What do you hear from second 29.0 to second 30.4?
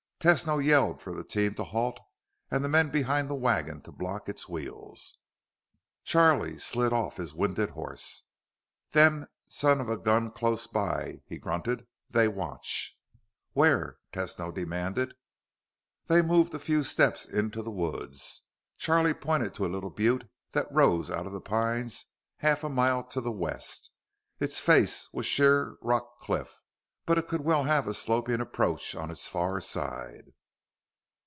its far side.